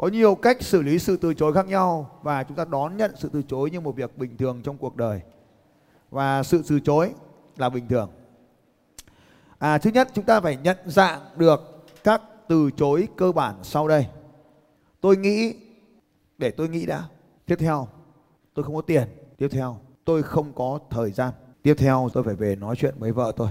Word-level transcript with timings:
có 0.00 0.08
nhiều 0.08 0.34
cách 0.34 0.62
xử 0.62 0.82
lý 0.82 0.98
sự 0.98 1.16
từ 1.16 1.34
chối 1.34 1.52
khác 1.52 1.66
nhau 1.66 2.10
và 2.22 2.44
chúng 2.44 2.56
ta 2.56 2.64
đón 2.64 2.96
nhận 2.96 3.12
sự 3.16 3.30
từ 3.32 3.42
chối 3.42 3.70
như 3.70 3.80
một 3.80 3.96
việc 3.96 4.18
bình 4.18 4.36
thường 4.36 4.60
trong 4.62 4.76
cuộc 4.76 4.96
đời. 4.96 5.20
Và 6.10 6.42
sự 6.42 6.62
từ 6.68 6.80
chối 6.80 7.12
là 7.56 7.68
bình 7.68 7.88
thường. 7.88 8.10
À, 9.58 9.78
thứ 9.78 9.90
nhất 9.90 10.08
chúng 10.14 10.24
ta 10.24 10.40
phải 10.40 10.56
nhận 10.56 10.76
dạng 10.86 11.20
được 11.36 11.86
các 12.04 12.22
từ 12.48 12.70
chối 12.76 13.08
cơ 13.16 13.32
bản 13.32 13.54
sau 13.62 13.88
đây. 13.88 14.06
Tôi 15.00 15.16
nghĩ 15.16 15.54
để 16.38 16.50
tôi 16.50 16.68
nghĩ 16.68 16.86
đã. 16.86 17.04
Tiếp 17.46 17.56
theo 17.58 17.88
tôi 18.54 18.64
không 18.64 18.74
có 18.74 18.82
tiền. 18.82 19.08
Tiếp 19.36 19.48
theo 19.50 19.78
tôi 20.04 20.22
không 20.22 20.52
có 20.52 20.78
thời 20.90 21.10
gian. 21.10 21.32
Tiếp 21.62 21.74
theo 21.78 22.08
tôi 22.12 22.24
phải 22.24 22.34
về 22.34 22.56
nói 22.56 22.76
chuyện 22.76 22.94
với 22.98 23.12
vợ 23.12 23.32
tôi. 23.36 23.48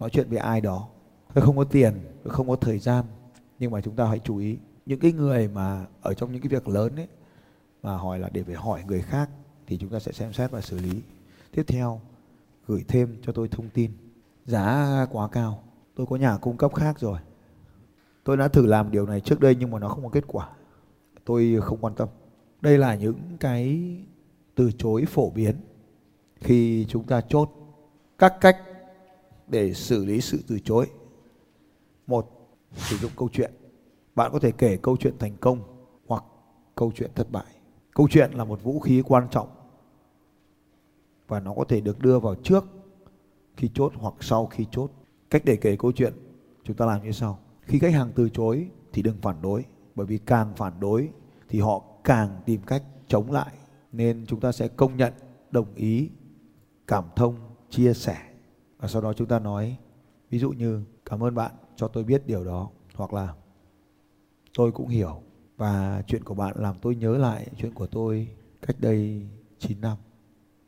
Nói 0.00 0.10
chuyện 0.10 0.28
với 0.28 0.38
ai 0.38 0.60
đó. 0.60 0.88
Tôi 1.34 1.44
không 1.44 1.56
có 1.56 1.64
tiền 1.64 1.94
tôi 2.24 2.32
không 2.34 2.48
có 2.48 2.56
thời 2.56 2.78
gian 2.78 3.04
nhưng 3.58 3.70
mà 3.70 3.80
chúng 3.80 3.96
ta 3.96 4.04
hãy 4.04 4.20
chú 4.24 4.36
ý 4.36 4.56
những 4.86 5.00
cái 5.00 5.12
người 5.12 5.48
mà 5.48 5.86
ở 6.02 6.14
trong 6.14 6.32
những 6.32 6.42
cái 6.42 6.48
việc 6.48 6.68
lớn 6.68 6.96
ấy, 6.96 7.08
mà 7.82 7.96
hỏi 7.96 8.18
là 8.18 8.28
để 8.32 8.42
phải 8.42 8.54
hỏi 8.54 8.84
người 8.86 9.02
khác 9.02 9.30
thì 9.66 9.78
chúng 9.78 9.90
ta 9.90 9.98
sẽ 9.98 10.12
xem 10.12 10.32
xét 10.32 10.50
và 10.50 10.60
xử 10.60 10.78
lý. 10.78 11.02
Tiếp 11.52 11.62
theo, 11.66 12.00
gửi 12.66 12.84
thêm 12.88 13.16
cho 13.22 13.32
tôi 13.32 13.48
thông 13.48 13.68
tin. 13.68 13.90
Giá 14.46 15.06
quá 15.10 15.28
cao. 15.28 15.62
Tôi 15.94 16.06
có 16.06 16.16
nhà 16.16 16.36
cung 16.36 16.56
cấp 16.56 16.74
khác 16.74 17.00
rồi. 17.00 17.18
Tôi 18.24 18.36
đã 18.36 18.48
thử 18.48 18.66
làm 18.66 18.90
điều 18.90 19.06
này 19.06 19.20
trước 19.20 19.40
đây 19.40 19.56
nhưng 19.60 19.70
mà 19.70 19.78
nó 19.78 19.88
không 19.88 20.04
có 20.04 20.10
kết 20.10 20.24
quả. 20.26 20.50
Tôi 21.24 21.58
không 21.62 21.78
quan 21.80 21.94
tâm. 21.94 22.08
Đây 22.60 22.78
là 22.78 22.94
những 22.94 23.20
cái 23.40 23.90
từ 24.54 24.72
chối 24.72 25.04
phổ 25.04 25.30
biến 25.30 25.56
khi 26.40 26.86
chúng 26.88 27.04
ta 27.04 27.20
chốt 27.20 27.50
các 28.18 28.34
cách 28.40 28.58
để 29.48 29.74
xử 29.74 30.04
lý 30.04 30.20
sự 30.20 30.38
từ 30.48 30.58
chối. 30.58 30.86
Một, 32.06 32.50
sử 32.76 32.96
dụng 32.96 33.10
câu 33.16 33.28
chuyện 33.32 33.50
bạn 34.14 34.32
có 34.32 34.38
thể 34.38 34.52
kể 34.52 34.76
câu 34.76 34.96
chuyện 34.96 35.18
thành 35.18 35.36
công 35.40 35.62
hoặc 36.06 36.24
câu 36.74 36.92
chuyện 36.94 37.10
thất 37.14 37.32
bại. 37.32 37.54
Câu 37.94 38.08
chuyện 38.10 38.30
là 38.32 38.44
một 38.44 38.62
vũ 38.62 38.80
khí 38.80 39.02
quan 39.04 39.28
trọng 39.30 39.48
và 41.28 41.40
nó 41.40 41.54
có 41.54 41.64
thể 41.64 41.80
được 41.80 41.98
đưa 41.98 42.18
vào 42.18 42.34
trước 42.34 42.64
khi 43.56 43.70
chốt 43.74 43.92
hoặc 43.96 44.14
sau 44.20 44.46
khi 44.46 44.66
chốt. 44.70 44.90
Cách 45.30 45.42
để 45.44 45.56
kể 45.56 45.76
câu 45.76 45.92
chuyện, 45.92 46.12
chúng 46.64 46.76
ta 46.76 46.86
làm 46.86 47.02
như 47.02 47.12
sau. 47.12 47.38
Khi 47.60 47.78
khách 47.78 47.92
hàng 47.92 48.10
từ 48.14 48.28
chối 48.28 48.68
thì 48.92 49.02
đừng 49.02 49.16
phản 49.22 49.42
đối, 49.42 49.64
bởi 49.94 50.06
vì 50.06 50.18
càng 50.18 50.52
phản 50.56 50.80
đối 50.80 51.08
thì 51.48 51.60
họ 51.60 51.84
càng 52.04 52.42
tìm 52.44 52.62
cách 52.62 52.82
chống 53.08 53.32
lại. 53.32 53.54
Nên 53.92 54.26
chúng 54.26 54.40
ta 54.40 54.52
sẽ 54.52 54.68
công 54.68 54.96
nhận, 54.96 55.12
đồng 55.50 55.74
ý, 55.74 56.10
cảm 56.86 57.04
thông, 57.16 57.36
chia 57.70 57.94
sẻ. 57.94 58.16
Và 58.78 58.88
sau 58.88 59.02
đó 59.02 59.12
chúng 59.12 59.28
ta 59.28 59.38
nói, 59.38 59.76
ví 60.30 60.38
dụ 60.38 60.50
như, 60.50 60.84
cảm 61.04 61.22
ơn 61.22 61.34
bạn 61.34 61.52
cho 61.76 61.88
tôi 61.88 62.04
biết 62.04 62.26
điều 62.26 62.44
đó. 62.44 62.70
Hoặc 62.94 63.12
là 63.12 63.34
tôi 64.54 64.72
cũng 64.72 64.88
hiểu 64.88 65.22
và 65.56 66.02
chuyện 66.06 66.24
của 66.24 66.34
bạn 66.34 66.54
làm 66.58 66.76
tôi 66.82 66.96
nhớ 66.96 67.18
lại 67.18 67.46
chuyện 67.56 67.74
của 67.74 67.86
tôi 67.86 68.28
cách 68.62 68.76
đây 68.80 69.26
9 69.58 69.80
năm 69.80 69.96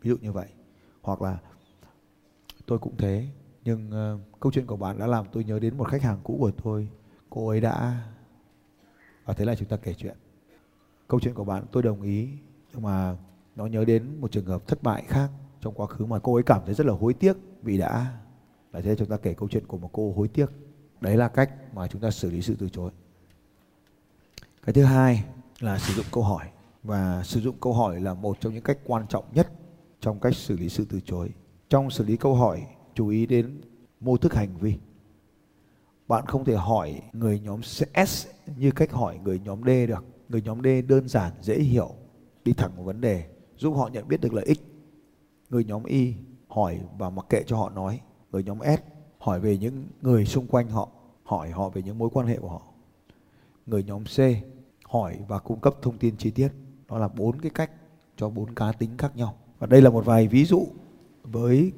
ví 0.03 0.11
dụ 0.11 0.17
như 0.21 0.33
vậy. 0.33 0.49
Hoặc 1.03 1.23
là 1.23 1.39
tôi 2.67 2.79
cũng 2.79 2.97
thế 2.97 3.29
nhưng 3.65 3.91
uh, 4.15 4.41
câu 4.41 4.53
chuyện 4.53 4.67
của 4.67 4.77
bạn 4.77 4.99
đã 4.99 5.07
làm 5.07 5.27
tôi 5.33 5.45
nhớ 5.45 5.59
đến 5.59 5.77
một 5.77 5.89
khách 5.89 6.03
hàng 6.03 6.21
cũ 6.25 6.37
của 6.41 6.51
tôi. 6.51 6.89
Cô 7.31 7.49
ấy 7.49 7.61
đã 7.61 8.03
và 9.25 9.35
thế 9.35 9.45
là 9.45 9.55
chúng 9.55 9.69
ta 9.69 9.77
kể 9.77 9.95
chuyện. 9.95 10.17
Câu 11.09 11.21
chuyện 11.21 11.35
của 11.35 11.45
bạn 11.45 11.65
tôi 11.73 11.83
đồng 11.83 12.03
ý 12.03 12.29
nhưng 12.73 12.83
mà 12.83 13.17
nó 13.57 13.67
nhớ 13.67 13.85
đến 13.85 14.21
một 14.21 14.33
trường 14.33 14.47
hợp 14.47 14.69
thất 14.69 14.83
bại 14.83 15.05
khác 15.09 15.31
trong 15.61 15.75
quá 15.75 15.87
khứ 15.87 16.05
mà 16.05 16.19
cô 16.19 16.35
ấy 16.35 16.43
cảm 16.43 16.63
thấy 16.67 16.75
rất 16.75 16.87
là 16.87 16.93
hối 16.93 17.15
tiếc 17.15 17.37
vì 17.63 17.79
đã 17.79 18.19
là 18.73 18.81
thế. 18.81 18.97
Chúng 18.97 19.09
ta 19.09 19.17
kể 19.17 19.35
câu 19.35 19.49
chuyện 19.49 19.67
của 19.67 19.79
một 19.79 19.91
cô 19.93 20.13
hối 20.13 20.29
tiếc. 20.29 20.51
Đấy 21.01 21.17
là 21.17 21.29
cách 21.29 21.75
mà 21.75 21.87
chúng 21.89 22.01
ta 22.01 22.11
xử 22.11 22.31
lý 22.31 22.43
sự 22.43 22.57
từ 22.59 22.69
chối 22.69 22.91
cái 24.67 24.73
thứ 24.73 24.85
hai 24.85 25.25
là 25.61 25.79
sử 25.79 25.95
dụng 25.95 26.07
câu 26.13 26.23
hỏi. 26.23 26.47
Và 26.83 27.23
sử 27.25 27.41
dụng 27.41 27.57
câu 27.61 27.73
hỏi 27.73 28.01
là 28.01 28.15
một 28.15 28.41
trong 28.41 28.55
những 28.55 28.63
cách 28.63 28.79
quan 28.85 29.07
trọng 29.09 29.25
nhất 29.35 29.53
trong 30.01 30.21
cách 30.21 30.35
xử 30.37 30.57
lý 30.57 30.69
sự 30.69 30.87
từ 30.91 31.01
chối. 31.01 31.31
Trong 31.69 31.91
xử 31.91 32.05
lý 32.05 32.17
câu 32.17 32.35
hỏi, 32.35 32.67
chú 32.95 33.09
ý 33.09 33.27
đến 33.27 33.61
mô 34.01 34.17
thức 34.17 34.35
hành 34.35 34.57
vi. 34.57 34.75
Bạn 36.09 36.27
không 36.27 36.45
thể 36.45 36.57
hỏi 36.57 37.01
người 37.13 37.41
nhóm 37.41 37.63
S 38.07 38.27
như 38.57 38.71
cách 38.71 38.93
hỏi 38.93 39.19
người 39.25 39.41
nhóm 39.45 39.63
D 39.63 39.67
được. 39.67 40.05
Người 40.29 40.43
nhóm 40.43 40.63
D 40.63 40.67
đơn 40.89 41.09
giản, 41.09 41.33
dễ 41.41 41.59
hiểu, 41.59 41.91
đi 42.45 42.53
thẳng 42.53 42.71
vào 42.77 42.85
vấn 42.85 43.01
đề, 43.01 43.27
giúp 43.57 43.71
họ 43.71 43.89
nhận 43.89 44.09
biết 44.09 44.21
được 44.21 44.35
lợi 44.35 44.45
ích. 44.45 44.61
Người 45.51 45.65
nhóm 45.65 45.85
Y 45.85 46.15
hỏi 46.49 46.81
và 46.99 47.11
mặc 47.11 47.27
kệ 47.29 47.43
cho 47.47 47.57
họ 47.57 47.71
nói. 47.71 48.01
Người 48.33 48.43
nhóm 48.43 48.59
S 48.61 48.81
hỏi 49.19 49.41
về 49.41 49.59
những 49.59 49.87
người 50.03 50.27
xung 50.27 50.47
quanh 50.47 50.69
họ, 50.69 50.89
hỏi 51.25 51.51
họ 51.51 51.69
về 51.69 51.83
những 51.83 51.99
mối 51.99 52.11
quan 52.13 52.27
hệ 52.27 52.37
của 52.39 52.49
họ. 52.49 52.63
Người 53.67 53.85
nhóm 53.85 54.05
C 54.05 54.19
hỏi 54.89 55.19
và 55.29 55.39
cung 55.39 55.61
cấp 55.61 55.75
thông 55.83 55.99
tin 55.99 56.17
chi 56.17 56.31
tiết. 56.31 56.49
Đó 56.89 56.99
là 56.99 57.09
bốn 57.09 57.41
cái 57.41 57.51
cách 57.51 57.71
cho 58.17 58.29
bốn 58.29 58.55
cá 58.55 58.73
tính 58.73 58.91
khác 58.99 59.17
nhau. 59.17 59.35
Và 59.59 59.67
đây 59.67 59.83
là 59.83 59.91
một 59.91 60.05
vài 60.05 60.29
ví 60.29 60.45
dụ 60.45 60.67
với 61.23 61.73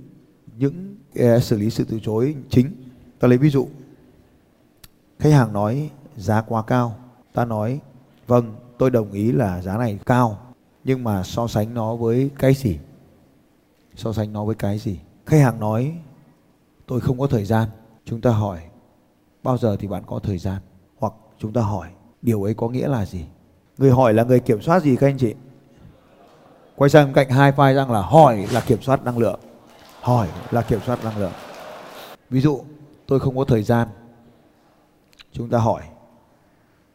những 0.57 0.97
eh, 1.15 1.43
xử 1.43 1.59
lý 1.59 1.71
sự 1.71 1.85
từ 1.89 2.01
chối 2.03 2.35
chính. 2.49 2.73
Ta 3.21 3.29
lấy 3.29 3.39
ví 3.39 3.51
dụ. 3.51 3.69
Khách 5.19 5.33
hàng 5.33 5.53
nói 5.53 5.91
giá 6.17 6.43
quá 6.43 6.63
cao. 6.63 6.97
Ta 7.33 7.45
nói 7.45 7.81
vâng 8.27 8.57
tôi 8.79 8.91
đồng 8.91 9.13
ý 9.13 9.33
là 9.33 9.63
giá 9.63 9.79
này 9.79 9.99
cao 10.07 10.39
nhưng 10.85 11.05
mà 11.05 11.23
so 11.23 11.47
sánh 11.47 11.75
nó 11.75 11.97
với 11.97 12.31
cái 12.39 12.55
gì? 12.55 12.79
So 13.97 14.13
sánh 14.13 14.33
nó 14.33 14.45
với 14.45 14.55
cái 14.55 14.79
gì? 14.79 15.01
Khách 15.27 15.39
hàng 15.39 15.61
nói 15.61 15.99
tôi 16.87 17.01
không 17.01 17.19
có 17.19 17.27
thời 17.27 17.45
gian. 17.45 17.69
Chúng 18.05 18.21
ta 18.21 18.31
hỏi 18.31 18.61
bao 19.43 19.59
giờ 19.59 19.77
thì 19.81 19.89
bạn 19.89 20.03
có 20.07 20.19
thời 20.19 20.39
gian? 20.39 20.63
Hoặc 20.97 21.13
chúng 21.39 21.53
ta 21.53 21.61
hỏi 21.61 21.89
điều 22.23 22.43
ấy 22.43 22.55
có 22.55 22.69
nghĩa 22.69 22.89
là 22.89 23.07
gì? 23.07 23.25
Người 23.79 23.91
hỏi 23.91 24.15
là 24.15 24.25
người 24.25 24.41
kiểm 24.41 24.63
soát 24.63 24.83
gì 24.83 24.97
các 24.97 25.07
anh 25.07 25.19
chị? 25.19 25.35
Quay 26.77 26.91
sang 26.91 27.13
cạnh 27.13 27.31
hai 27.31 27.53
file 27.53 27.75
rằng 27.75 27.91
là 27.91 28.03
hỏi 28.03 28.47
là 28.53 28.61
kiểm 28.61 28.83
soát 28.83 29.05
năng 29.05 29.19
lượng. 29.19 29.41
Hỏi 30.01 30.29
là 30.51 30.63
kiểm 30.63 30.81
soát 30.87 31.05
năng 31.05 31.19
lượng. 31.19 31.33
Ví 32.31 32.41
dụ, 32.41 32.61
tôi 33.07 33.21
không 33.21 33.37
có 33.37 33.45
thời 33.45 33.63
gian. 33.63 33.89
Chúng 35.33 35.49
ta 35.49 35.59
hỏi, 35.59 35.83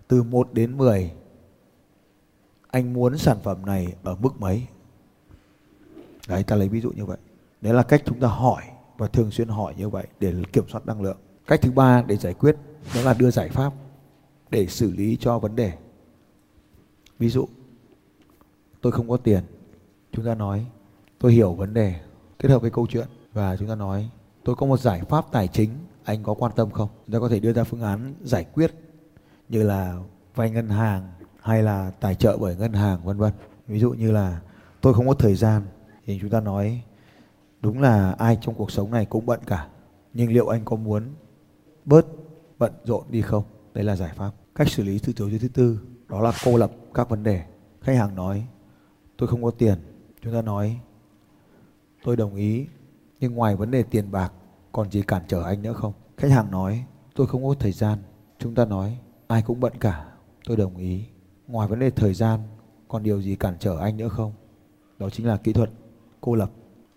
từ 0.07 0.23
1 0.23 0.53
đến 0.53 0.77
10 0.77 1.11
anh 2.73 2.93
muốn 2.93 3.17
sản 3.17 3.37
phẩm 3.43 3.65
này 3.65 3.93
ở 4.03 4.15
mức 4.15 4.29
mấy? 4.39 4.67
Đấy, 6.27 6.43
ta 6.43 6.55
lấy 6.55 6.69
ví 6.69 6.81
dụ 6.81 6.91
như 6.91 7.05
vậy. 7.05 7.17
Đấy 7.61 7.73
là 7.73 7.83
cách 7.83 8.01
chúng 8.05 8.19
ta 8.19 8.27
hỏi 8.27 8.63
và 8.97 9.07
thường 9.07 9.31
xuyên 9.31 9.47
hỏi 9.47 9.73
như 9.77 9.89
vậy 9.89 10.07
để 10.19 10.33
kiểm 10.53 10.63
soát 10.69 10.85
năng 10.85 11.01
lượng. 11.01 11.17
Cách 11.47 11.61
thứ 11.61 11.71
ba 11.71 12.03
để 12.07 12.17
giải 12.17 12.33
quyết 12.33 12.55
đó 12.95 13.01
là 13.01 13.13
đưa 13.13 13.31
giải 13.31 13.49
pháp 13.49 13.73
để 14.49 14.67
xử 14.67 14.91
lý 14.91 15.17
cho 15.19 15.39
vấn 15.39 15.55
đề. 15.55 15.73
Ví 17.19 17.29
dụ, 17.29 17.47
tôi 18.81 18.91
không 18.91 19.09
có 19.09 19.17
tiền, 19.17 19.43
chúng 20.11 20.25
ta 20.25 20.35
nói, 20.35 20.65
tôi 21.19 21.33
hiểu 21.33 21.53
vấn 21.53 21.73
đề, 21.73 21.95
kết 22.39 22.49
hợp 22.49 22.61
với 22.61 22.71
câu 22.71 22.87
chuyện, 22.87 23.07
và 23.33 23.57
chúng 23.57 23.67
ta 23.67 23.75
nói, 23.75 24.09
tôi 24.43 24.55
có 24.55 24.65
một 24.65 24.79
giải 24.79 25.01
pháp 25.09 25.31
tài 25.31 25.47
chính, 25.47 25.69
anh 26.03 26.23
có 26.23 26.33
quan 26.33 26.51
tâm 26.55 26.71
không? 26.71 26.89
Chúng 27.05 27.13
ta 27.13 27.19
có 27.19 27.29
thể 27.29 27.39
đưa 27.39 27.53
ra 27.53 27.63
phương 27.63 27.81
án 27.81 28.13
giải 28.23 28.45
quyết 28.53 28.71
như 29.49 29.63
là 29.63 29.97
vay 30.35 30.51
ngân 30.51 30.69
hàng 30.69 31.11
hay 31.39 31.63
là 31.63 31.91
tài 31.99 32.15
trợ 32.15 32.37
bởi 32.37 32.55
ngân 32.55 32.73
hàng, 32.73 33.03
vân 33.03 33.17
vân. 33.17 33.33
Ví 33.67 33.79
dụ 33.79 33.91
như 33.91 34.11
là, 34.11 34.41
tôi 34.81 34.93
không 34.93 35.07
có 35.07 35.13
thời 35.13 35.35
gian, 35.35 35.61
thì 36.05 36.17
chúng 36.21 36.29
ta 36.29 36.39
nói, 36.39 36.83
đúng 37.61 37.81
là 37.81 38.11
ai 38.11 38.37
trong 38.41 38.55
cuộc 38.55 38.71
sống 38.71 38.91
này 38.91 39.05
cũng 39.05 39.25
bận 39.25 39.39
cả, 39.45 39.67
nhưng 40.13 40.31
liệu 40.31 40.47
anh 40.47 40.65
có 40.65 40.75
muốn 40.75 41.03
bớt 41.85 42.05
bận 42.59 42.73
rộn 42.83 43.03
đi 43.09 43.21
không? 43.21 43.43
Đây 43.73 43.83
là 43.83 43.95
giải 43.95 44.13
pháp 44.15 44.31
cách 44.55 44.69
xử 44.69 44.83
lý 44.83 44.99
từ 44.99 45.13
thiếu 45.13 45.39
thứ 45.41 45.47
tư, 45.47 45.79
đó 46.07 46.21
là 46.21 46.31
cô 46.45 46.57
lập 46.57 46.71
các 46.93 47.09
vấn 47.09 47.23
đề. 47.23 47.43
Khách 47.81 47.95
hàng 47.95 48.15
nói, 48.15 48.47
tôi 49.17 49.27
không 49.27 49.43
có 49.43 49.51
tiền. 49.51 49.77
Chúng 50.21 50.33
ta 50.33 50.41
nói, 50.41 50.79
tôi 52.03 52.15
đồng 52.15 52.35
ý, 52.35 52.67
nhưng 53.19 53.35
ngoài 53.35 53.55
vấn 53.55 53.71
đề 53.71 53.83
tiền 53.83 54.11
bạc, 54.11 54.33
còn 54.71 54.91
gì 54.91 55.01
cản 55.01 55.21
trở 55.27 55.43
anh 55.43 55.61
nữa 55.61 55.73
không? 55.73 55.93
Khách 56.17 56.31
hàng 56.31 56.51
nói, 56.51 56.85
tôi 57.15 57.27
không 57.27 57.43
có 57.43 57.55
thời 57.59 57.71
gian. 57.71 57.99
Chúng 58.39 58.55
ta 58.55 58.65
nói, 58.65 58.97
ai 59.27 59.41
cũng 59.41 59.59
bận 59.59 59.73
cả, 59.79 60.05
tôi 60.45 60.57
đồng 60.57 60.77
ý. 60.77 61.05
Ngoài 61.47 61.67
vấn 61.67 61.79
đề 61.79 61.89
thời 61.89 62.13
gian, 62.13 62.39
còn 62.87 63.03
điều 63.03 63.21
gì 63.21 63.35
cản 63.35 63.55
trở 63.59 63.77
anh 63.77 63.97
nữa 63.97 64.07
không? 64.07 64.33
Đó 64.99 65.09
chính 65.09 65.27
là 65.27 65.37
kỹ 65.37 65.53
thuật 65.53 65.69
cô 66.21 66.35
lập. 66.35 66.51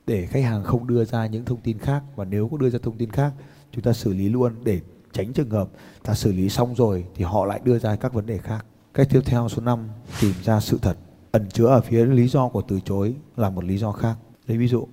Để 0.06 0.26
khách 0.26 0.44
hàng 0.44 0.64
không 0.64 0.86
đưa 0.86 1.04
ra 1.04 1.26
những 1.26 1.44
thông 1.44 1.60
tin 1.60 1.78
khác, 1.78 2.02
và 2.16 2.24
nếu 2.24 2.48
có 2.48 2.56
đưa 2.56 2.70
ra 2.70 2.78
thông 2.82 2.98
tin 2.98 3.10
khác, 3.10 3.32
chúng 3.70 3.84
ta 3.84 3.92
xử 3.92 4.12
lý 4.12 4.28
luôn 4.28 4.52
để 4.64 4.80
tránh 5.16 5.32
trường 5.32 5.50
hợp 5.50 5.68
ta 6.02 6.14
xử 6.14 6.32
lý 6.32 6.48
xong 6.48 6.74
rồi 6.74 7.04
thì 7.14 7.24
họ 7.24 7.44
lại 7.44 7.60
đưa 7.64 7.78
ra 7.78 7.96
các 7.96 8.12
vấn 8.12 8.26
đề 8.26 8.38
khác. 8.38 8.66
Cách 8.94 9.06
tiếp 9.10 9.20
theo 9.24 9.48
số 9.48 9.62
5 9.62 9.88
tìm 10.20 10.32
ra 10.44 10.60
sự 10.60 10.78
thật. 10.82 10.96
Ẩn 11.32 11.48
chứa 11.48 11.66
ở 11.66 11.80
phía 11.80 12.04
lý 12.04 12.28
do 12.28 12.48
của 12.48 12.62
từ 12.62 12.80
chối 12.80 13.14
là 13.36 13.50
một 13.50 13.64
lý 13.64 13.78
do 13.78 13.92
khác. 13.92 14.16
Lấy 14.46 14.58
ví 14.58 14.68
dụ, 14.68 14.88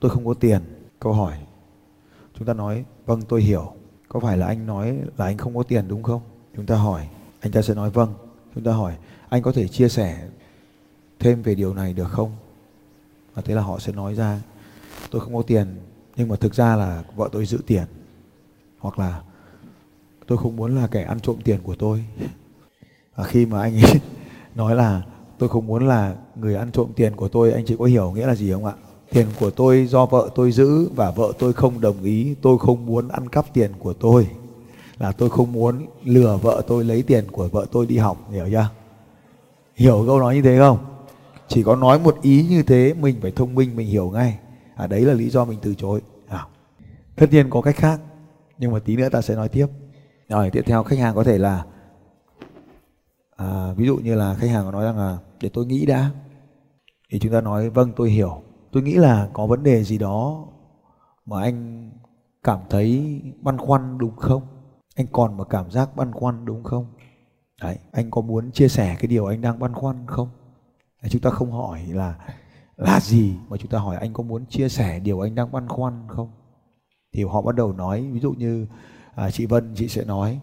tôi 0.00 0.10
không 0.10 0.26
có 0.26 0.34
tiền. 0.34 0.62
Câu 1.00 1.12
hỏi, 1.12 1.36
chúng 2.38 2.46
ta 2.46 2.54
nói 2.54 2.84
vâng 3.06 3.22
tôi 3.28 3.42
hiểu. 3.42 3.72
Có 4.08 4.20
phải 4.20 4.36
là 4.36 4.46
anh 4.46 4.66
nói 4.66 4.98
là 5.16 5.24
anh 5.24 5.36
không 5.36 5.56
có 5.56 5.62
tiền 5.62 5.88
đúng 5.88 6.02
không? 6.02 6.22
Chúng 6.56 6.66
ta 6.66 6.76
hỏi, 6.76 7.08
anh 7.40 7.52
ta 7.52 7.62
sẽ 7.62 7.74
nói 7.74 7.90
vâng. 7.90 8.14
Chúng 8.54 8.64
ta 8.64 8.72
hỏi, 8.72 8.94
anh 9.28 9.42
có 9.42 9.52
thể 9.52 9.68
chia 9.68 9.88
sẻ 9.88 10.28
thêm 11.18 11.42
về 11.42 11.54
điều 11.54 11.74
này 11.74 11.92
được 11.92 12.08
không? 12.08 12.32
Và 13.34 13.42
thế 13.42 13.54
là 13.54 13.62
họ 13.62 13.78
sẽ 13.78 13.92
nói 13.92 14.14
ra, 14.14 14.40
tôi 15.10 15.20
không 15.20 15.34
có 15.34 15.42
tiền, 15.42 15.66
nhưng 16.16 16.28
mà 16.28 16.36
thực 16.36 16.54
ra 16.54 16.76
là 16.76 17.04
vợ 17.16 17.28
tôi 17.32 17.46
giữ 17.46 17.58
tiền. 17.66 17.84
Hoặc 18.78 18.98
là 18.98 19.22
tôi 20.26 20.38
không 20.38 20.56
muốn 20.56 20.76
là 20.76 20.86
kẻ 20.86 21.02
ăn 21.02 21.20
trộm 21.20 21.36
tiền 21.44 21.58
của 21.62 21.74
tôi. 21.74 22.04
À, 23.14 23.24
khi 23.24 23.46
mà 23.46 23.62
anh 23.62 23.80
ấy 23.80 24.00
nói 24.54 24.74
là 24.74 25.02
tôi 25.38 25.48
không 25.48 25.66
muốn 25.66 25.88
là 25.88 26.14
người 26.36 26.54
ăn 26.54 26.72
trộm 26.72 26.88
tiền 26.96 27.16
của 27.16 27.28
tôi 27.28 27.52
anh 27.52 27.64
chị 27.66 27.76
có 27.78 27.84
hiểu 27.84 28.12
nghĩa 28.12 28.26
là 28.26 28.34
gì 28.34 28.52
không 28.52 28.64
ạ? 28.64 28.72
Tiền 29.10 29.26
của 29.40 29.50
tôi 29.50 29.86
do 29.86 30.06
vợ 30.06 30.30
tôi 30.34 30.52
giữ 30.52 30.88
và 30.94 31.10
vợ 31.10 31.32
tôi 31.38 31.52
không 31.52 31.80
đồng 31.80 32.02
ý. 32.02 32.34
Tôi 32.42 32.58
không 32.58 32.86
muốn 32.86 33.08
ăn 33.08 33.28
cắp 33.28 33.54
tiền 33.54 33.70
của 33.78 33.92
tôi. 33.92 34.28
Là 34.98 35.12
tôi 35.12 35.30
không 35.30 35.52
muốn 35.52 35.86
lừa 36.04 36.36
vợ 36.42 36.62
tôi 36.66 36.84
lấy 36.84 37.02
tiền 37.02 37.24
của 37.32 37.48
vợ 37.48 37.66
tôi 37.72 37.86
đi 37.86 37.98
học 37.98 38.30
hiểu 38.30 38.46
chưa? 38.50 38.68
Hiểu 39.74 40.04
câu 40.06 40.20
nói 40.20 40.34
như 40.34 40.42
thế 40.42 40.58
không? 40.58 40.78
Chỉ 41.48 41.62
có 41.62 41.76
nói 41.76 41.98
một 41.98 42.18
ý 42.22 42.46
như 42.50 42.62
thế 42.62 42.94
mình 43.00 43.16
phải 43.22 43.30
thông 43.30 43.54
minh 43.54 43.76
mình 43.76 43.88
hiểu 43.88 44.10
ngay. 44.10 44.38
À 44.74 44.86
đấy 44.86 45.00
là 45.00 45.14
lý 45.14 45.30
do 45.30 45.44
mình 45.44 45.58
từ 45.62 45.74
chối. 45.74 46.00
À. 46.28 46.46
tất 47.16 47.26
nhiên 47.30 47.50
có 47.50 47.60
cách 47.60 47.76
khác 47.76 48.00
nhưng 48.58 48.72
mà 48.72 48.78
tí 48.78 48.96
nữa 48.96 49.08
ta 49.08 49.22
sẽ 49.22 49.34
nói 49.34 49.48
tiếp 49.48 49.66
rồi 50.32 50.50
tiếp 50.50 50.62
theo 50.66 50.82
khách 50.82 50.98
hàng 50.98 51.14
có 51.14 51.24
thể 51.24 51.38
là 51.38 51.64
à, 53.36 53.72
ví 53.76 53.86
dụ 53.86 53.96
như 53.96 54.14
là 54.14 54.34
khách 54.34 54.50
hàng 54.50 54.64
có 54.64 54.70
nói 54.70 54.84
rằng 54.84 54.98
là 54.98 55.18
để 55.40 55.50
tôi 55.52 55.66
nghĩ 55.66 55.86
đã. 55.86 56.10
Thì 57.10 57.18
chúng 57.18 57.32
ta 57.32 57.40
nói 57.40 57.70
vâng 57.70 57.92
tôi 57.96 58.10
hiểu. 58.10 58.42
Tôi 58.72 58.82
nghĩ 58.82 58.94
là 58.94 59.28
có 59.32 59.46
vấn 59.46 59.62
đề 59.62 59.84
gì 59.84 59.98
đó 59.98 60.46
mà 61.26 61.42
anh 61.42 61.90
cảm 62.42 62.58
thấy 62.70 63.20
băn 63.40 63.58
khoăn 63.58 63.98
đúng 63.98 64.16
không? 64.16 64.42
Anh 64.96 65.06
còn 65.12 65.36
một 65.36 65.44
cảm 65.50 65.70
giác 65.70 65.96
băn 65.96 66.12
khoăn 66.12 66.44
đúng 66.44 66.64
không? 66.64 66.86
Đấy 67.62 67.78
anh 67.92 68.10
có 68.10 68.20
muốn 68.20 68.50
chia 68.50 68.68
sẻ 68.68 68.96
cái 69.00 69.06
điều 69.08 69.26
anh 69.26 69.40
đang 69.40 69.58
băn 69.58 69.74
khoăn 69.74 70.06
không? 70.06 70.28
Đấy, 71.02 71.10
chúng 71.10 71.22
ta 71.22 71.30
không 71.30 71.52
hỏi 71.52 71.82
là 71.86 72.14
là 72.76 73.00
gì 73.00 73.34
mà 73.48 73.56
chúng 73.56 73.70
ta 73.70 73.78
hỏi 73.78 73.96
anh 73.96 74.12
có 74.12 74.22
muốn 74.22 74.46
chia 74.46 74.68
sẻ 74.68 75.00
điều 75.00 75.20
anh 75.20 75.34
đang 75.34 75.52
băn 75.52 75.68
khoăn 75.68 76.04
không? 76.08 76.30
Thì 77.12 77.24
họ 77.24 77.42
bắt 77.42 77.54
đầu 77.54 77.72
nói 77.72 78.10
ví 78.12 78.20
dụ 78.20 78.32
như 78.32 78.66
à, 79.14 79.30
chị 79.30 79.46
Vân 79.46 79.74
chị 79.74 79.88
sẽ 79.88 80.04
nói. 80.04 80.40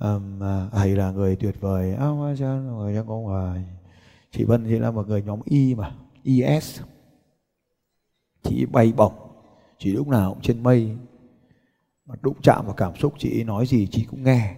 Um, 0.00 0.42
à, 0.42 0.68
thầy 0.72 0.96
là 0.96 1.10
người 1.10 1.36
tuyệt 1.36 1.60
vời. 1.60 1.94
À, 1.94 2.06
người 2.06 2.36
trong 2.38 3.04
công 3.08 3.24
hòa. 3.24 3.56
Chị 4.30 4.44
Vân 4.44 4.64
chị 4.68 4.78
là 4.78 4.90
một 4.90 5.08
người 5.08 5.22
nhóm 5.22 5.40
Y 5.44 5.74
mà 5.74 5.92
IS 6.22 6.80
chị 8.42 8.66
bay 8.66 8.92
bổng. 8.96 9.12
Chị 9.78 9.92
lúc 9.92 10.08
nào 10.08 10.34
cũng 10.34 10.42
trên 10.42 10.62
mây. 10.62 10.96
Mà 12.06 12.14
đụng 12.22 12.36
chạm 12.42 12.66
vào 12.66 12.74
cảm 12.74 12.96
xúc 12.96 13.14
chị 13.18 13.44
nói 13.44 13.66
gì 13.66 13.86
chị 13.90 14.04
cũng 14.10 14.24
nghe. 14.24 14.56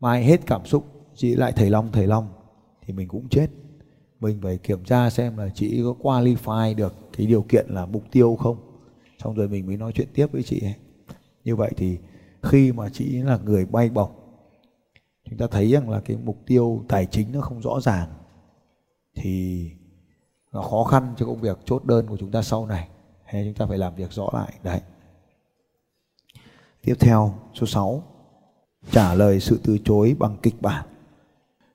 Mai 0.00 0.24
hết 0.24 0.46
cảm 0.46 0.64
xúc 0.64 0.86
chị 1.14 1.34
lại 1.34 1.52
thầy 1.52 1.70
long 1.70 1.92
thầy 1.92 2.06
long. 2.06 2.28
Thì 2.86 2.92
mình 2.92 3.08
cũng 3.08 3.28
chết. 3.28 3.46
Mình 4.20 4.38
phải 4.42 4.58
kiểm 4.58 4.84
tra 4.84 5.10
xem 5.10 5.36
là 5.36 5.48
chị 5.54 5.82
có 5.84 5.94
qualify 6.00 6.76
được 6.76 6.94
cái 7.16 7.26
điều 7.26 7.42
kiện 7.42 7.66
là 7.68 7.86
mục 7.86 8.04
tiêu 8.10 8.36
không. 8.36 8.56
Xong 9.18 9.34
rồi 9.34 9.48
mình 9.48 9.66
mới 9.66 9.76
nói 9.76 9.92
chuyện 9.92 10.08
tiếp 10.14 10.26
với 10.32 10.42
chị 10.42 10.60
ấy. 10.60 10.74
Như 11.44 11.56
vậy 11.56 11.72
thì 11.76 11.98
khi 12.42 12.72
mà 12.72 12.88
chị 12.92 13.22
là 13.22 13.38
người 13.44 13.66
bay 13.66 13.90
bổng, 13.90 14.10
chúng 15.30 15.38
ta 15.38 15.46
thấy 15.50 15.70
rằng 15.70 15.90
là 15.90 16.00
cái 16.00 16.16
mục 16.24 16.38
tiêu 16.46 16.84
tài 16.88 17.06
chính 17.06 17.32
nó 17.32 17.40
không 17.40 17.60
rõ 17.60 17.80
ràng, 17.80 18.08
thì 19.14 19.70
nó 20.52 20.62
khó 20.62 20.84
khăn 20.84 21.14
cho 21.16 21.26
công 21.26 21.40
việc 21.40 21.58
chốt 21.64 21.84
đơn 21.84 22.06
của 22.06 22.16
chúng 22.16 22.30
ta 22.30 22.42
sau 22.42 22.66
này. 22.66 22.88
Hay 23.24 23.44
chúng 23.44 23.54
ta 23.54 23.66
phải 23.66 23.78
làm 23.78 23.94
việc 23.94 24.12
rõ 24.12 24.30
lại. 24.32 24.54
Đấy. 24.62 24.80
Tiếp 26.82 26.94
theo, 27.00 27.34
số 27.54 27.66
6 27.66 28.02
trả 28.90 29.14
lời 29.14 29.40
sự 29.40 29.60
từ 29.64 29.78
chối 29.84 30.16
bằng 30.18 30.36
kịch 30.42 30.62
bản. 30.62 30.86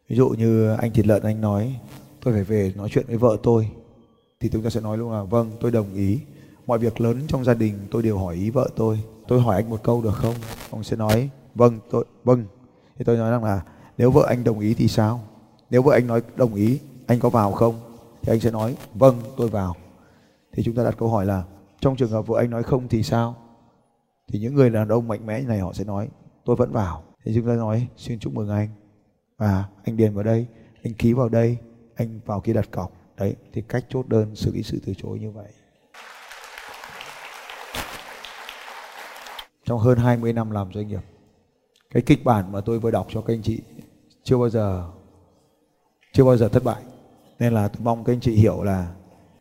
Ví 0.08 0.16
dụ 0.16 0.30
như 0.30 0.76
anh 0.76 0.92
thịt 0.92 1.08
lợn 1.08 1.24
anh 1.24 1.42
nói, 1.42 1.80
tôi 2.24 2.34
phải 2.34 2.44
về 2.44 2.74
nói 2.76 2.90
chuyện 2.92 3.06
với 3.08 3.18
vợ 3.18 3.38
tôi. 3.44 3.72
Thì 4.40 4.50
chúng 4.50 4.64
ta 4.64 4.70
sẽ 4.70 4.82
nói 4.82 4.98
luôn 4.98 5.12
là 5.12 5.24
vâng 5.24 5.52
tôi 5.60 5.72
đồng 5.72 5.94
ý. 5.94 6.20
Mọi 6.66 6.80
việc 6.80 7.02
lớn 7.02 7.22
trong 7.28 7.44
gia 7.44 7.54
đình, 7.54 7.74
tôi 7.92 8.04
đều 8.04 8.18
hỏi 8.18 8.36
ý 8.36 8.50
vợ 8.50 8.70
tôi 8.76 9.00
tôi 9.28 9.42
hỏi 9.42 9.56
anh 9.56 9.70
một 9.70 9.84
câu 9.84 10.02
được 10.02 10.16
không? 10.16 10.36
Ông 10.72 10.84
sẽ 10.84 10.96
nói 10.96 11.30
vâng 11.56 11.80
tôi 11.92 12.06
vâng. 12.24 12.46
Thì 12.98 13.06
tôi 13.06 13.18
nói 13.18 13.32
rằng 13.32 13.44
là, 13.44 13.62
nếu 13.98 14.12
vợ 14.12 14.26
anh 14.28 14.44
đồng 14.44 14.60
ý 14.60 14.74
thì 14.74 14.88
sao? 14.88 15.22
Nếu 15.70 15.82
vợ 15.82 15.94
anh 15.94 16.08
nói 16.08 16.22
đồng 16.36 16.56
ý, 16.56 16.80
anh 17.08 17.20
có 17.20 17.30
vào 17.30 17.52
không? 17.52 17.76
Thì 18.22 18.34
anh 18.34 18.40
sẽ 18.40 18.52
nói 18.52 18.76
vâng 18.94 19.22
tôi 19.38 19.50
vào. 19.50 19.76
Thì 20.54 20.64
chúng 20.64 20.76
ta 20.76 20.84
đặt 20.84 20.96
câu 20.98 21.10
hỏi 21.10 21.26
là, 21.26 21.44
trong 21.82 21.96
trường 21.96 22.12
hợp 22.12 22.28
vợ 22.28 22.40
anh 22.40 22.50
nói 22.50 22.64
không 22.64 22.88
thì 22.88 23.04
sao? 23.04 23.36
Thì 24.28 24.40
những 24.40 24.56
người 24.56 24.70
đàn 24.70 24.88
ông 24.88 25.08
mạnh 25.08 25.26
mẽ 25.26 25.42
như 25.42 25.48
này 25.48 25.60
họ 25.60 25.74
sẽ 25.74 25.84
nói, 25.84 26.10
tôi 26.46 26.56
vẫn 26.56 26.72
vào. 26.72 27.04
Thì 27.26 27.32
chúng 27.36 27.48
ta 27.48 27.54
nói, 27.54 27.88
xin 27.98 28.20
chúc 28.20 28.34
mừng 28.34 28.50
anh. 28.50 28.70
Và 29.38 29.66
anh 29.86 29.98
điền 29.98 30.14
vào 30.14 30.24
đây, 30.24 30.48
anh 30.84 30.94
ký 30.94 31.14
vào 31.14 31.30
đây, 31.30 31.58
anh 31.96 32.20
vào 32.26 32.42
kia 32.42 32.54
đặt 32.54 32.72
cọc. 32.72 32.92
Đấy, 33.18 33.36
thì 33.54 33.62
cách 33.62 33.86
chốt 33.90 34.08
đơn 34.08 34.36
xử 34.36 34.54
lý 34.54 34.64
sự 34.64 34.80
từ 34.86 34.94
chối 34.94 35.20
như 35.20 35.32
vậy. 35.32 35.52
Trong 39.68 39.80
hơn 39.80 39.98
20 39.98 40.34
năm 40.34 40.52
làm 40.52 40.74
doanh 40.74 40.88
nghiệp, 40.88 41.02
cái 41.90 42.04
kịch 42.06 42.26
bản 42.26 42.52
mà 42.52 42.62
tôi 42.62 42.80
vừa 42.80 42.92
đọc 42.92 43.08
cho 43.10 43.22
các 43.22 43.34
anh 43.34 43.42
chị 43.42 43.62
chưa 44.24 44.38
bao 44.38 44.50
giờ, 44.50 44.90
chưa 46.14 46.24
bao 46.24 46.38
giờ 46.38 46.50
thất 46.50 46.64
bại. 46.64 46.84
Nên 47.40 47.54
là 47.54 47.68
tôi 47.68 47.82
mong 47.84 48.04
các 48.04 48.14
anh 48.14 48.20
chị 48.20 48.32
hiểu 48.32 48.64
là 48.64 48.94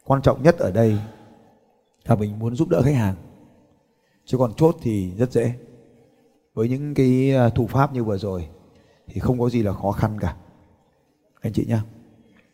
quan 0.05 0.23
trọng 0.23 0.43
nhất 0.43 0.58
ở 0.58 0.70
đây 0.70 0.99
là 2.05 2.17
mình 2.17 2.38
muốn 2.38 2.56
giúp 2.56 2.69
đỡ 2.69 2.82
khách 2.82 2.94
hàng. 2.94 3.14
Chứ 4.25 4.38
còn 4.38 4.55
chốt 4.55 4.76
thì 4.82 5.11
rất 5.11 5.32
dễ. 5.32 5.55
Với 6.55 6.69
những 6.69 6.94
cái 6.94 7.34
à, 7.37 7.49
thủ 7.49 7.67
pháp 7.67 7.93
như 7.93 8.05
vừa 8.05 8.19
rồi 8.19 8.49
thì 9.06 9.20
không 9.20 9.40
có 9.40 9.49
gì 9.49 9.62
là 9.62 9.72
khó 9.72 9.93
khăn 9.93 10.19
cả. 10.20 10.37
Anh 11.40 11.52
chị 11.52 11.64
nhá. 11.69 11.82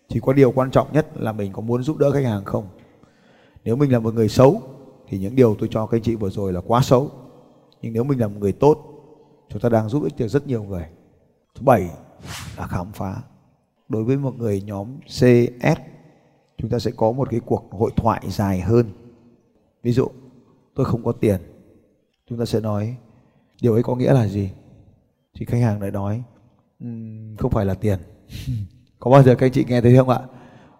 Chỉ 0.08 0.20
có 0.20 0.32
điều 0.32 0.52
quan 0.52 0.70
trọng 0.70 0.92
nhất 0.92 1.06
là 1.14 1.32
mình 1.32 1.52
có 1.52 1.62
muốn 1.62 1.82
giúp 1.82 1.98
đỡ 1.98 2.10
khách 2.10 2.24
hàng 2.24 2.44
không? 2.44 2.66
Nếu 3.64 3.76
mình 3.76 3.92
là 3.92 3.98
một 3.98 4.14
người 4.14 4.28
xấu 4.28 4.62
thì 5.08 5.18
những 5.18 5.36
điều 5.36 5.56
tôi 5.58 5.68
cho 5.72 5.86
các 5.86 5.96
anh 5.96 6.02
chị 6.02 6.14
vừa 6.14 6.30
rồi 6.30 6.52
là 6.52 6.60
quá 6.66 6.80
xấu 6.82 7.21
nhưng 7.82 7.92
nếu 7.92 8.04
mình 8.04 8.20
là 8.20 8.28
một 8.28 8.36
người 8.40 8.52
tốt 8.52 8.92
chúng 9.48 9.60
ta 9.60 9.68
đang 9.68 9.88
giúp 9.88 10.04
ích 10.04 10.16
được 10.18 10.28
rất 10.28 10.46
nhiều 10.46 10.62
người. 10.62 10.86
Thứ 11.54 11.62
bảy 11.62 11.90
là 12.56 12.66
khám 12.66 12.92
phá. 12.92 13.22
Đối 13.88 14.04
với 14.04 14.16
một 14.16 14.34
người 14.38 14.62
nhóm 14.62 14.96
CS 15.06 15.80
chúng 16.58 16.70
ta 16.70 16.78
sẽ 16.78 16.90
có 16.96 17.12
một 17.12 17.30
cái 17.30 17.40
cuộc 17.40 17.68
hội 17.70 17.90
thoại 17.96 18.22
dài 18.28 18.60
hơn. 18.60 18.86
Ví 19.82 19.92
dụ 19.92 20.08
tôi 20.74 20.86
không 20.86 21.04
có 21.04 21.12
tiền. 21.12 21.40
Chúng 22.28 22.38
ta 22.38 22.44
sẽ 22.44 22.60
nói 22.60 22.96
điều 23.62 23.72
ấy 23.72 23.82
có 23.82 23.96
nghĩa 23.96 24.12
là 24.12 24.28
gì? 24.28 24.50
Thì 25.34 25.44
khách 25.44 25.60
hàng 25.60 25.80
lại 25.82 25.90
nói 25.90 26.22
um, 26.80 27.36
không 27.36 27.50
phải 27.50 27.66
là 27.66 27.74
tiền. 27.74 27.98
Có 28.98 29.10
bao 29.10 29.22
giờ 29.22 29.34
các 29.34 29.46
anh 29.46 29.52
chị 29.52 29.64
nghe 29.68 29.80
thấy 29.80 29.96
không 29.96 30.08
ạ? 30.08 30.20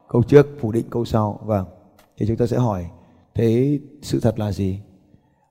Câu 0.08 0.22
trước 0.22 0.46
phủ 0.60 0.72
định 0.72 0.86
câu 0.90 1.04
sau. 1.04 1.40
Vâng. 1.44 1.66
Thì 2.16 2.26
chúng 2.26 2.36
ta 2.36 2.46
sẽ 2.46 2.56
hỏi 2.56 2.86
thế 3.34 3.78
sự 4.02 4.20
thật 4.20 4.38
là 4.38 4.52
gì? 4.52 4.80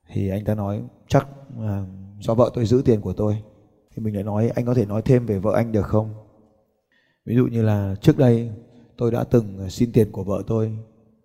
Thì 0.07 0.30
anh 0.30 0.45
ta 0.45 0.56
nói 0.56 0.81
chắc 1.12 1.28
à, 1.60 1.86
do 2.19 2.34
vợ 2.34 2.52
tôi 2.54 2.66
giữ 2.66 2.81
tiền 2.86 3.02
của 3.02 3.13
tôi 3.13 3.38
thì 3.96 4.04
mình 4.04 4.16
lại 4.16 4.24
nói 4.24 4.50
anh 4.56 4.66
có 4.66 4.74
thể 4.74 4.86
nói 4.86 5.02
thêm 5.02 5.25
về 5.25 5.40
vợ 5.40 5.52
anh 5.56 5.72
được 5.72 5.86
không? 5.86 6.13
Ví 7.25 7.36
dụ 7.36 7.46
như 7.46 7.62
là 7.62 7.96
trước 8.02 8.18
đây 8.18 8.52
tôi 8.98 9.12
đã 9.12 9.24
từng 9.24 9.70
xin 9.70 9.91
tiền 9.91 10.12
của 10.12 10.24
vợ 10.24 10.44
tôi 10.48 10.77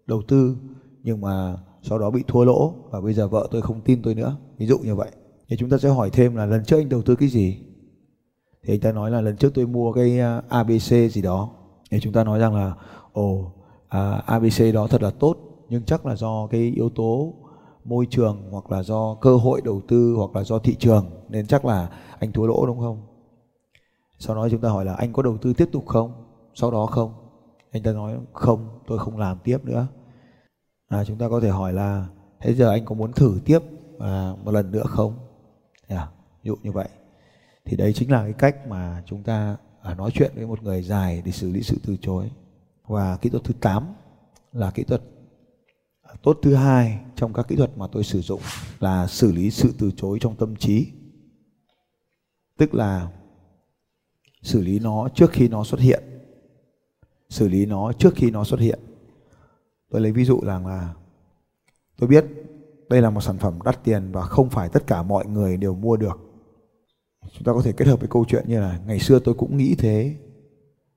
đầu 0.07 0.23
tư 0.29 0.57
nhưng 1.03 1.21
mà 1.21 1.57
sau 1.83 1.99
đó 1.99 2.11
bị 2.11 2.23
thua 2.29 2.45
lỗ 2.45 2.75
và 2.91 3.01
bây 3.01 3.15
giờ 3.15 3.29
vợ 3.29 3.49
tôi 3.51 3.63
không 3.63 3.81
tin 3.81 4.03
tôi 4.03 4.15
nữa. 4.15 4.37
Ví 4.59 4.67
dụ 4.67 4.79
như 4.79 4.95
vậy. 4.95 5.11
Thì 5.49 5.57
chúng 5.57 5.71
ta 5.71 5.79
sẽ 5.79 5.89
hỏi 5.89 6.11
thêm 6.11 6.37
là 6.37 6.47
lần 6.47 6.65
trước 6.65 6.77
anh 6.79 6.89
đầu 6.89 7.03
tư 7.03 7.17
cái 7.17 7.29
gì? 7.29 7.59
Thì 8.63 8.75
anh 8.75 8.81
ta 8.81 8.93
nói 8.93 9.11
là 9.11 9.21
lần 9.21 9.37
trước 9.37 9.55
tôi 9.55 9.67
mua 9.67 9.93
cái 9.93 10.19
ờ, 10.19 10.43
ABC 10.49 11.11
gì 11.11 11.23
đó. 11.23 11.51
Thì 11.91 12.01
chúng 12.01 12.13
ta 12.13 12.25
nói 12.25 12.39
rằng 12.39 12.55
là 12.55 12.75
ồ 13.13 13.53
à, 13.89 14.23
ABC 14.27 14.75
đó 14.75 14.87
thật 14.87 15.03
là 15.03 15.11
tốt 15.11 15.37
nhưng 15.69 15.83
chắc 15.83 16.07
là 16.07 16.17
do 16.17 16.47
cái 16.47 16.73
yếu 16.77 16.89
tố 16.89 17.35
môi 17.87 18.07
trường 18.11 18.43
hoặc 18.51 18.71
là 18.71 18.83
do 18.83 19.15
cơ 19.15 19.37
hội 19.37 19.61
đầu 19.65 19.81
tư 19.89 20.15
hoặc 20.17 20.37
là 20.37 20.45
do 20.45 20.59
thị 20.59 20.75
trường 20.75 21.11
nên 21.29 21.47
chắc 21.47 21.65
là 21.65 21.91
anh 22.19 22.33
thua 22.33 22.47
lỗ 22.47 22.67
đúng 22.67 22.81
không? 22.81 23.07
Sau 24.19 24.37
đó 24.37 24.49
chúng 24.51 24.61
ta 24.61 24.69
hỏi 24.69 24.85
là 24.85 24.95
anh 24.95 25.13
có 25.13 25.23
đầu 25.23 25.39
tư 25.39 25.53
tiếp 25.53 25.69
tục 25.73 25.87
không? 25.87 26.13
Sau 26.55 26.71
đó 26.71 26.87
không. 26.87 27.15
Anh 27.71 27.83
ta 27.83 27.93
nói 27.93 28.19
không 28.33 28.69
tôi 28.87 28.99
không 28.99 29.19
làm 29.19 29.39
tiếp 29.45 29.59
nữa. 29.65 29.87
À, 30.89 31.05
chúng 31.05 31.19
ta 31.19 31.29
có 31.29 31.41
thể 31.41 31.49
hỏi 31.49 31.73
là 31.73 32.07
thế 32.41 32.55
giờ 32.55 32.71
anh 32.71 32.85
có 32.85 32.95
muốn 32.95 33.13
thử 33.13 33.39
tiếp 33.45 33.59
à, 33.99 34.33
một 34.45 34.51
lần 34.51 34.71
nữa 34.71 34.85
không? 34.87 35.15
Yeah, 35.87 36.09
ví 36.43 36.49
dụ 36.49 36.57
như 36.63 36.73
vậy. 36.73 36.89
Thì 37.65 37.77
đấy 37.77 37.93
chính 37.93 38.11
là 38.11 38.23
cái 38.23 38.33
cách 38.33 38.69
mà 38.69 39.03
chúng 39.07 39.23
ta 39.23 39.57
à, 39.83 39.95
nói 39.95 40.11
chuyện 40.15 40.33
với 40.35 40.47
một 40.47 40.63
người 40.63 40.83
dài 40.83 41.23
để 41.25 41.33
xử 41.33 41.51
lý 41.51 41.63
sự 41.63 41.77
từ 41.87 41.97
chối. 41.97 42.31
Và 42.87 43.17
kỹ 43.17 43.31
thuật 43.31 43.45
thứ 43.45 43.55
8 43.61 43.95
là 44.53 44.71
kỹ 44.71 44.83
thuật 44.83 45.03
tốt 46.23 46.39
thứ 46.43 46.55
hai 46.55 47.01
trong 47.17 47.33
các 47.33 47.49
kỹ 47.49 47.57
thuật 47.57 47.79
mà 47.79 47.87
tôi 47.93 48.05
sử 48.05 48.21
dụng 48.21 48.41
là 48.81 49.07
xử 49.07 49.33
lý 49.33 49.51
sự 49.51 49.75
từ 49.79 49.91
chối 49.97 50.19
trong 50.21 50.37
tâm 50.37 50.57
trí. 50.57 50.87
Tức 52.59 52.75
là 52.75 53.09
xử 54.43 54.63
lý 54.63 54.79
nó 54.79 55.09
trước 55.15 55.31
khi 55.31 55.49
nó 55.49 55.65
xuất 55.65 55.81
hiện. 55.81 56.03
Xử 57.29 57.49
lý 57.49 57.67
nó 57.67 57.93
trước 57.93 58.15
khi 58.15 58.31
nó 58.31 58.45
xuất 58.45 58.61
hiện. 58.61 58.79
Tôi 59.91 60.01
lấy 60.01 60.13
ví 60.13 60.25
dụ 60.25 60.41
rằng 60.45 60.67
là 60.67 60.95
tôi 61.99 62.09
biết 62.09 62.25
đây 62.89 63.03
là 63.03 63.11
một 63.11 63.21
sản 63.21 63.39
phẩm 63.39 63.59
đắt 63.65 63.85
tiền 63.85 64.13
và 64.13 64.23
không 64.23 64.51
phải 64.51 64.69
tất 64.69 64.87
cả 64.87 65.03
mọi 65.03 65.27
người 65.27 65.57
đều 65.57 65.75
mua 65.75 65.97
được. 65.97 66.21
Chúng 67.33 67.45
ta 67.45 67.53
có 67.53 67.63
thể 67.63 67.73
kết 67.73 67.89
hợp 67.89 68.01
với 68.01 68.09
câu 68.09 68.25
chuyện 68.29 68.45
như 68.49 68.61
là 68.61 68.81
ngày 68.87 68.99
xưa 68.99 69.19
tôi 69.19 69.35
cũng 69.35 69.57
nghĩ 69.57 69.75
thế, 69.75 70.17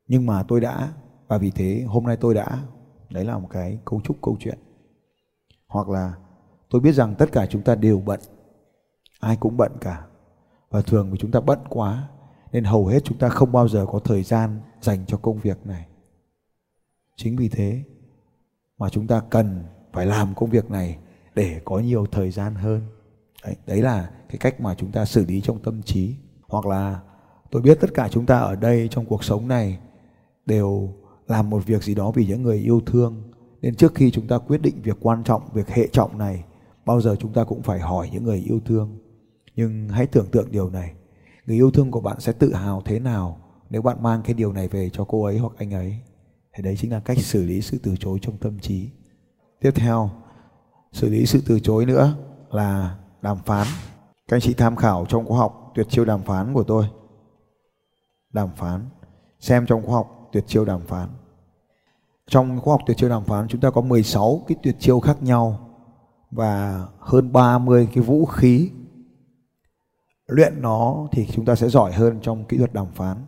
nhưng 0.08 0.26
mà 0.26 0.44
tôi 0.44 0.62
đã, 0.62 0.94
và 1.28 1.38
vì 1.38 1.52
thế 1.52 1.84
hôm 1.88 2.04
nay 2.04 2.18
tôi 2.18 2.34
đã. 2.34 2.64
Đấy 3.10 3.26
là 3.26 3.38
một 3.38 3.48
cái 3.52 3.80
cấu 3.86 4.02
trúc 4.02 4.18
câu 4.22 4.38
chuyện 4.40 4.58
hoặc 5.70 5.90
là 5.90 6.14
tôi 6.70 6.82
biết 6.82 6.92
rằng 6.92 7.16
tất 7.16 7.32
cả 7.32 7.46
chúng 7.46 7.62
ta 7.62 7.76
đều 7.76 8.00
bận. 8.00 8.20
Ai 9.20 9.36
cũng 9.36 9.58
bận 9.58 9.72
cả. 9.82 10.06
Và 10.70 10.82
thường 10.82 11.12
vì 11.12 11.18
chúng 11.18 11.32
ta 11.32 11.40
bận 11.40 11.60
quá 11.70 12.08
nên 12.52 12.64
hầu 12.64 12.86
hết 12.88 13.04
chúng 13.04 13.18
ta 13.18 13.30
không 13.30 13.52
bao 13.52 13.68
giờ 13.68 13.86
có 13.92 14.00
thời 14.00 14.24
gian 14.24 14.60
dành 14.82 15.06
cho 15.06 15.18
công 15.18 15.40
việc 15.40 15.66
này. 15.66 15.88
Chính 17.16 17.36
vì 17.36 17.50
thế 17.50 17.84
mà 18.78 18.90
chúng 18.90 19.08
ta 19.08 19.22
cần 19.30 19.64
phải 19.94 20.06
làm 20.06 20.36
công 20.36 20.50
việc 20.50 20.72
này 20.72 20.98
để 21.36 21.62
có 21.66 21.80
nhiều 21.80 22.06
thời 22.12 22.32
gian 22.32 22.56
hơn. 22.56 22.82
Đấy, 23.44 23.56
đấy 23.66 23.82
là 23.82 24.10
cái 24.30 24.38
cách 24.38 24.62
mà 24.62 24.76
chúng 24.76 24.92
ta 24.92 25.06
xử 25.06 25.26
lý 25.26 25.42
trong 25.42 25.60
tâm 25.64 25.82
trí. 25.84 26.16
Hoặc 26.48 26.66
là 26.66 27.00
tôi 27.52 27.62
biết 27.62 27.78
tất 27.82 27.94
cả 27.94 28.10
chúng 28.12 28.26
ta 28.26 28.40
ở 28.40 28.56
đây 28.56 28.88
trong 28.92 29.06
cuộc 29.06 29.24
sống 29.24 29.48
này 29.48 29.80
đều 30.46 30.94
làm 31.28 31.50
một 31.50 31.66
việc 31.66 31.84
gì 31.84 31.96
đó 31.96 32.12
vì 32.12 32.26
những 32.26 32.44
người 32.44 32.58
yêu 32.58 32.82
thương 32.86 33.29
nên 33.62 33.76
trước 33.76 33.96
khi 33.96 34.12
chúng 34.12 34.28
ta 34.28 34.38
quyết 34.38 34.62
định 34.62 34.82
việc 34.82 34.98
quan 35.02 35.24
trọng, 35.24 35.42
việc 35.54 35.70
hệ 35.70 35.88
trọng 35.88 36.18
này, 36.18 36.44
bao 36.86 37.02
giờ 37.02 37.16
chúng 37.20 37.34
ta 37.34 37.44
cũng 37.44 37.62
phải 37.62 37.80
hỏi 37.80 38.10
những 38.14 38.24
người 38.24 38.38
yêu 38.38 38.60
thương. 38.66 38.98
Nhưng 39.56 39.90
hãy 39.90 40.08
tưởng 40.08 40.28
tượng 40.32 40.52
điều 40.52 40.70
này. 40.70 40.94
Người 41.46 41.56
yêu 41.56 41.72
thương 41.72 41.92
của 41.92 42.02
bạn 42.02 42.20
sẽ 42.20 42.32
tự 42.32 42.54
hào 42.54 42.82
thế 42.86 43.00
nào 43.00 43.38
nếu 43.70 43.82
bạn 43.82 44.04
mang 44.04 44.22
cái 44.22 44.34
điều 44.34 44.54
này 44.54 44.68
về 44.68 44.90
cho 44.90 45.04
cô 45.04 45.24
ấy 45.24 45.38
hoặc 45.38 45.54
anh 45.58 45.74
ấy? 45.74 46.00
Thì 46.54 46.64
đấy 46.64 46.76
chính 46.78 46.92
là 46.92 47.00
cách 47.00 47.18
xử 47.18 47.44
lý 47.44 47.62
sự 47.62 47.78
từ 47.84 47.96
chối 48.00 48.20
trong 48.22 48.38
tâm 48.38 48.60
trí. 48.60 48.90
Tiếp 49.62 49.72
theo, 49.76 50.10
xử 50.92 51.10
lý 51.10 51.26
sự 51.26 51.42
từ 51.48 51.60
chối 51.60 51.86
nữa 51.86 52.16
là 52.52 52.98
đàm 53.22 53.38
phán. 53.38 53.68
Các 54.28 54.36
anh 54.36 54.42
chị 54.42 54.54
tham 54.54 54.76
khảo 54.76 55.06
trong 55.10 55.26
khóa 55.26 55.38
học 55.38 55.72
tuyệt 55.76 55.88
chiêu 55.90 56.06
đàm 56.06 56.22
phán 56.22 56.54
của 56.54 56.64
tôi. 56.64 56.86
Đàm 58.34 58.50
phán. 58.58 58.86
Xem 59.40 59.66
trong 59.66 59.86
khóa 59.86 59.96
học 59.96 60.30
tuyệt 60.32 60.44
chiêu 60.48 60.66
đàm 60.66 60.82
phán 60.82 61.10
trong 62.30 62.60
khoa 62.62 62.74
học 62.74 62.82
tuyệt 62.86 62.98
chiêu 62.98 63.10
đàm 63.10 63.26
phán, 63.26 63.48
chúng 63.48 63.62
ta 63.62 63.70
có 63.70 63.82
16 63.82 64.46
cái 64.48 64.58
tuyệt 64.64 64.76
chiêu 64.80 65.00
khác 65.00 65.24
nhau 65.24 65.70
và 66.32 66.86
hơn 67.00 67.32
30 67.32 67.90
cái 67.94 68.04
vũ 68.04 68.26
khí. 68.26 68.72
Luyện 70.28 70.62
nó 70.62 71.08
thì 71.12 71.28
chúng 71.32 71.46
ta 71.46 71.56
sẽ 71.56 71.70
giỏi 71.70 71.92
hơn 71.92 72.20
trong 72.22 72.46
kỹ 72.46 72.58
thuật 72.58 72.74
đàm 72.74 72.88
phán. 72.92 73.26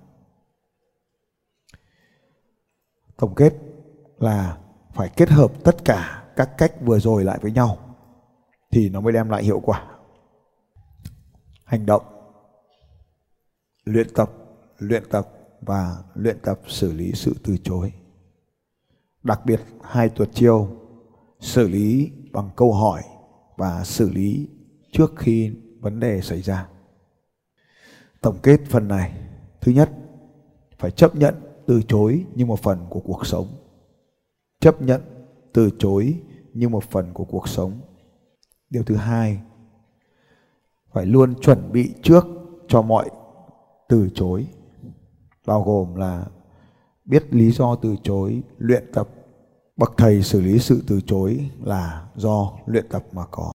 Tổng 3.18 3.36
kết 3.36 3.54
là 4.20 4.58
phải 4.94 5.10
kết 5.10 5.30
hợp 5.30 5.52
tất 5.64 5.86
cả 5.86 6.24
các 6.36 6.58
cách 6.58 6.74
vừa 6.82 7.00
rồi 7.00 7.24
lại 7.24 7.40
với 7.42 7.52
nhau 7.52 7.78
thì 8.72 8.90
nó 8.90 9.02
mới 9.02 9.14
đem 9.14 9.30
lại 9.30 9.44
hiệu 9.44 9.60
quả. 9.60 9.86
Hành 11.66 11.86
động, 11.86 12.04
luyện 13.86 14.08
tập 14.16 14.32
luyện 14.82 15.04
tập 15.10 15.28
và 15.62 16.04
luyện 16.16 16.40
tập 16.44 16.60
xử 16.68 16.94
lý 16.94 17.12
sự 17.12 17.36
từ 17.44 17.58
chối 17.64 17.94
đặc 19.24 19.42
biệt, 19.46 19.62
hai 19.84 20.10
tuyệt 20.10 20.30
chiêu 20.34 20.68
xử 21.40 21.68
lý 21.68 22.12
bằng 22.32 22.50
câu 22.56 22.74
hỏi 22.74 23.02
và 23.58 23.84
xử 23.84 24.10
lý 24.10 24.48
trước 24.92 25.14
khi 25.16 25.52
vấn 25.80 26.00
đề 26.00 26.22
xảy 26.22 26.42
ra. 26.42 26.68
Tổng 28.22 28.38
kết 28.44 28.62
phần 28.70 28.88
này, 28.88 29.14
thứ 29.62 29.72
nhất, 29.72 29.90
phải 30.78 30.92
chấp 30.92 31.16
nhận 31.16 31.36
từ 31.66 31.82
chối 31.88 32.26
như 32.36 32.46
một 32.46 32.60
phần 32.60 32.86
của 32.90 33.00
cuộc 33.00 33.26
sống. 33.26 33.48
Chấp 34.60 34.82
nhận 34.82 35.02
từ 35.54 35.70
chối 35.80 36.20
như 36.54 36.70
một 36.70 36.84
phần 36.84 37.14
của 37.14 37.26
cuộc 37.26 37.48
sống. 37.48 37.80
Điều 38.70 38.84
thứ 38.84 38.96
hai, 38.96 39.40
phải 40.92 41.06
luôn 41.06 41.34
chuẩn 41.42 41.72
bị 41.72 41.94
trước 42.04 42.26
cho 42.68 42.82
mọi 42.82 43.10
từ 43.90 44.10
chối, 44.16 44.48
bao 45.46 45.64
gồm 45.64 45.96
là 45.96 46.26
biết 47.06 47.34
lý 47.34 47.52
do 47.52 47.76
từ 47.76 47.96
chối, 48.04 48.42
luyện 48.58 48.84
tập. 48.94 49.10
Bậc 49.78 49.94
thầy 49.98 50.24
xử 50.24 50.42
lý 50.42 50.60
sự 50.60 50.84
từ 50.88 51.02
chối 51.02 51.50
là 51.64 52.08
do 52.16 52.52
luyện 52.66 52.86
tập 52.90 53.04
mà 53.12 53.26
có. 53.32 53.50